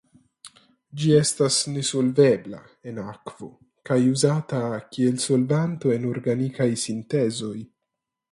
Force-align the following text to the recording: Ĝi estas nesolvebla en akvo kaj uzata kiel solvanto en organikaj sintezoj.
Ĝi 1.01 1.09
estas 1.17 1.57
nesolvebla 1.73 2.61
en 2.91 2.97
akvo 3.03 3.49
kaj 3.89 3.99
uzata 4.13 4.61
kiel 4.95 5.21
solvanto 5.27 5.93
en 5.97 6.09
organikaj 6.15 6.69
sintezoj. 6.87 7.55